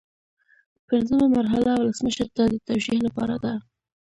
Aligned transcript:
پنځمه 0.87 1.25
مرحله 1.37 1.71
ولسمشر 1.77 2.27
ته 2.35 2.43
د 2.53 2.55
توشیح 2.67 2.99
لپاره 3.07 3.35
ده. 3.43 3.53